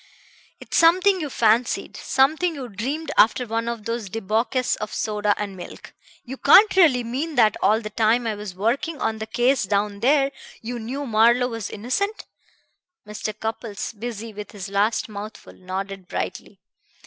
"It's 0.59 0.77
something 0.77 1.21
you 1.21 1.29
fancied, 1.29 1.95
something 1.95 2.55
you 2.55 2.67
dreamed 2.69 3.11
after 3.19 3.45
one 3.45 3.67
of 3.67 3.85
those 3.85 4.09
debauches 4.09 4.75
of 4.77 4.91
soda 4.91 5.35
and 5.37 5.55
milk. 5.55 5.93
You 6.23 6.37
can't 6.37 6.75
really 6.75 7.03
mean 7.03 7.35
that 7.35 7.55
all 7.61 7.81
the 7.81 7.91
time 7.91 8.25
I 8.25 8.33
was 8.33 8.55
working 8.55 8.99
on 8.99 9.19
the 9.19 9.27
case 9.27 9.65
down 9.65 9.99
there 9.99 10.31
you 10.59 10.79
knew 10.79 11.05
Marlowe 11.05 11.49
was 11.49 11.69
innocent." 11.69 12.25
Mr. 13.07 13.39
Cupples, 13.39 13.93
busy 13.93 14.33
with 14.33 14.53
his 14.53 14.69
last 14.69 15.07
mouthful, 15.07 15.53
nodded 15.53 16.07
brightly. 16.07 16.59